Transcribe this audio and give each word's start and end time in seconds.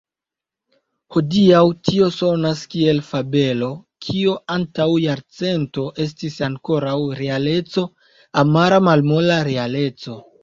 Hodiaŭ 1.15 1.59
tio 1.89 2.05
sonas 2.13 2.63
kiel 2.75 3.01
fabelo, 3.09 3.67
kio 4.05 4.33
antaŭ 4.55 4.87
jarcento 5.03 5.85
estis 6.05 6.39
ankoraŭ 6.47 6.97
realeco, 7.21 7.85
amara 8.43 8.81
malmola 8.89 9.37
realeco. 9.49 10.17